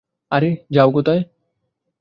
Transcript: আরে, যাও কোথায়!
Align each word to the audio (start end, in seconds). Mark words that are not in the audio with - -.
আরে, 0.31 0.49
যাও 0.71 0.89
কোথায়! 0.91 1.21